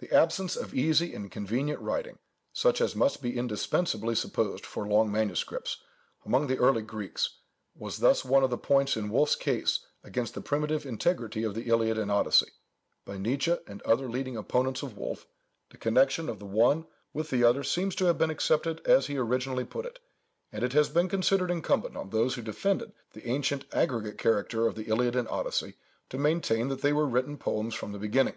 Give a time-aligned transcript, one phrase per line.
[0.00, 2.18] The absence of easy and convenient writing,
[2.52, 5.76] such as must be indispensably supposed for long manuscripts,
[6.26, 7.36] among the early Greeks,
[7.76, 11.68] was thus one of the points in Wolf's case against the primitive integrity of the
[11.68, 12.48] Iliad and Odyssey.
[13.04, 15.28] By Nitzsch, and other leading opponents of Wolf,
[15.70, 19.16] the connection of the one with the other seems to have been accepted as he
[19.18, 20.00] originally put it;
[20.50, 24.74] and it has been considered incumbent on those who defended the ancient aggregate character of
[24.74, 25.74] the Iliad and Odyssey,
[26.08, 28.34] to maintain that they were written poems from the beginning.